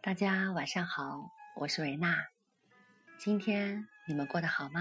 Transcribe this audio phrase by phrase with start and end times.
[0.00, 2.14] 大家晚上好，我是维娜。
[3.18, 4.80] 今天你们过得好吗？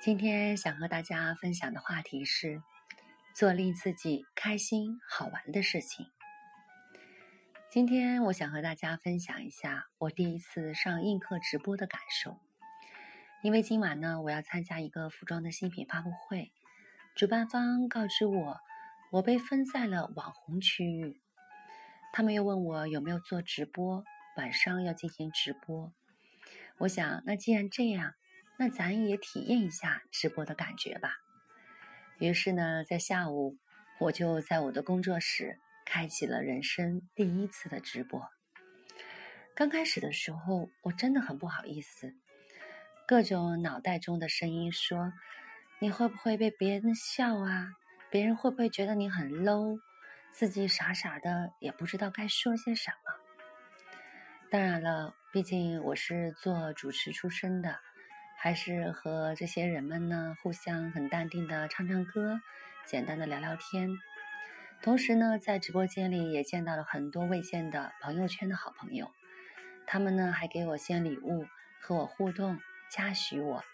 [0.00, 2.62] 今天想和大家分享的话题是
[3.34, 6.06] 做令自己开心好玩的事情。
[7.68, 12.38] 今天我想和大家分享一下我第一次上映客直播的感受。
[13.42, 16.52] 因为今晚呢，我要参加一个服装的新品发布会，
[17.16, 18.60] 主办方告知我，
[19.10, 21.20] 我被分在了网红区域。
[22.16, 24.02] 他们又问我有没有做直播，
[24.38, 25.92] 晚上要进行直播。
[26.78, 28.14] 我想，那既然这样，
[28.58, 31.12] 那咱也体验一下直播的感觉吧。
[32.18, 33.58] 于是呢，在下午，
[34.00, 38.26] 我就在我的工作室开启了人生第一次的直播。
[39.54, 42.14] 刚开始的时候，我真的很不好意思，
[43.06, 45.12] 各种脑袋中的声音说
[45.80, 47.72] ：“你会不会被别人笑啊？
[48.10, 49.78] 别人会不会觉得你很 low？”
[50.36, 53.10] 自己傻傻的，也不知道该说些什么。
[54.50, 57.78] 当然了，毕竟我是做主持出身的，
[58.36, 62.38] 还是和这些人们呢互相很淡定的唱唱歌，
[62.84, 63.96] 简单的聊聊天。
[64.82, 69.10] 同时呢，在直播间里也见到了很多未见的朋友圈的好朋友，
[69.86, 71.46] 他们呢还给我献礼物，
[71.80, 72.60] 和我互动，
[72.90, 73.64] 嘉许我，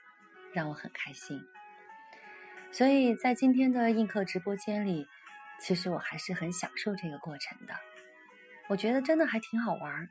[0.53, 1.43] 让我很开心。
[2.71, 5.09] 所以在今天的映客直播间里。
[5.61, 7.75] 其实我还是很享受这个过程的，
[8.69, 10.09] 我觉得真的还挺好玩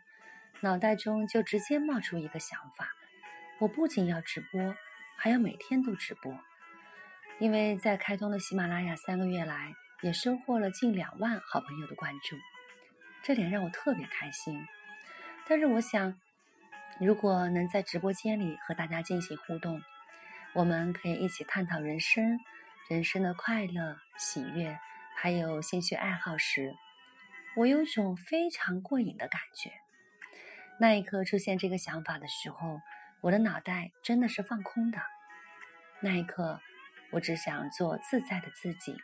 [0.62, 2.90] 脑袋中就直接冒出一个想法：
[3.60, 4.76] 我不仅要直播，
[5.18, 6.38] 还要每天都直播。
[7.40, 12.38] 因为在开通了喜马拉雅三个月来，也收获了近两万好朋友的关注，
[13.24, 14.66] 这点让我特别开心。
[15.48, 16.18] 但是我想，
[17.00, 19.82] 如果能在直播间里和大家进行互动，
[20.54, 22.40] 我们可以一起探讨人生、
[22.88, 24.80] 人生的快乐、喜悦。
[25.22, 26.74] 还有兴趣爱好时，
[27.56, 29.72] 我有种非常过瘾的感觉。
[30.80, 32.82] 那一刻出现这个想法的时候，
[33.22, 35.00] 我的脑袋真的是放空的。
[36.00, 36.60] 那一刻，
[37.12, 38.98] 我只想做自在的自己，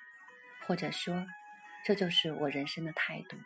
[0.66, 1.24] 或者说，
[1.86, 3.38] 这就是我人生的态度。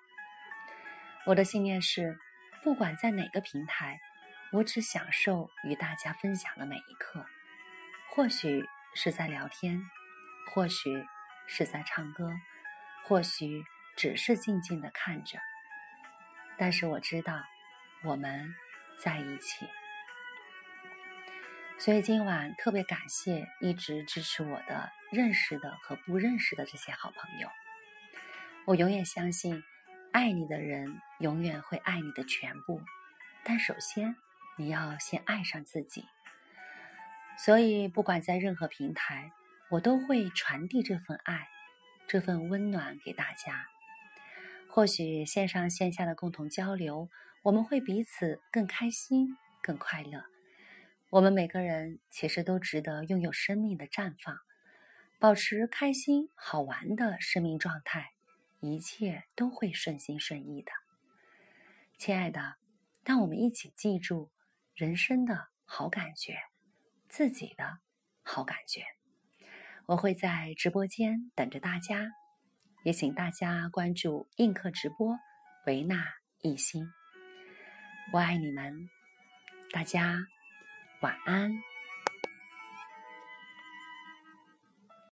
[1.25, 2.17] 我的信念是，
[2.63, 3.99] 不管在哪个平台，
[4.53, 7.25] 我只享受与大家分享的每一刻。
[8.11, 8.63] 或许
[8.95, 9.83] 是在聊天，
[10.53, 11.05] 或许
[11.47, 12.31] 是在唱歌。
[13.03, 13.63] 或许
[13.95, 15.39] 只是静静的看着，
[16.57, 17.43] 但是我知道
[18.03, 18.53] 我们
[18.99, 19.67] 在一起。
[21.77, 27.49] 所以今晚特别感谢一直支持我的、认识的和不认识的这些好朋友。
[28.65, 29.63] 我永远相信，
[30.11, 32.81] 爱你的人永远会爱你的全部，
[33.43, 34.15] 但首先
[34.57, 36.05] 你要先爱上自己。
[37.37, 39.31] 所以不管在任何平台，
[39.71, 41.47] 我都会传递这份爱。
[42.11, 43.69] 这份温暖给大家，
[44.67, 47.09] 或许线上线下的共同交流，
[47.41, 50.25] 我们会彼此更开心、更快乐。
[51.09, 54.37] 我们每个人其实都值得拥有生命的绽放，
[55.19, 58.11] 保持开心、好玩的生命状态，
[58.59, 60.73] 一切都会顺心顺意的。
[61.97, 62.55] 亲爱的，
[63.05, 64.29] 让我们一起记住
[64.75, 66.37] 人生的好感觉，
[67.07, 67.79] 自己的
[68.21, 68.83] 好感觉。
[69.87, 72.05] 我会在直播间等着大家，
[72.83, 75.17] 也请大家关注映客直播
[75.65, 76.05] 维纳
[76.41, 76.85] 一心。
[78.13, 78.89] 我爱你们，
[79.71, 80.25] 大家
[81.01, 81.70] 晚安。